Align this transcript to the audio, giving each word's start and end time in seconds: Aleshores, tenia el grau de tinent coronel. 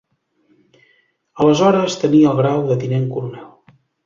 Aleshores, 1.43 1.99
tenia 2.05 2.31
el 2.33 2.41
grau 2.41 2.65
de 2.73 2.79
tinent 2.87 3.07
coronel. 3.13 3.47